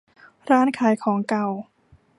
[0.49, 1.47] ร้านขายของเก่า